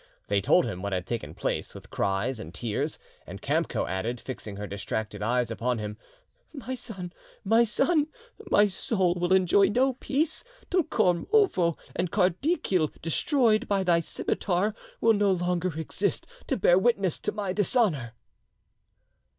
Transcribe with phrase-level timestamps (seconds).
[0.29, 4.55] They told him what had taken place, with cries and tears, and Kamco added, fixing
[4.55, 5.95] her distracted eyes upon him,
[6.55, 7.13] "My son!
[7.43, 8.07] my son!
[8.49, 15.13] my soul will enjoy no peace till Kormovo and Kardikil destroyed by thy scimitar, will
[15.13, 18.15] no longer exist to bear witness to my dishonour."